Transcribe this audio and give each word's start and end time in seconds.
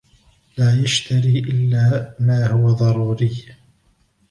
لا 0.57 0.81
يشتري 0.81 1.39
إلا 1.39 2.15
ما 2.19 2.47
هو 2.47 2.71
ضروري. 2.71 3.45